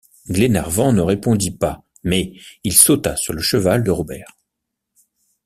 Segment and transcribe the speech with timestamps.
[0.31, 4.35] Glenarvan ne répondit pas, mais il sauta sur le cheval de Robert.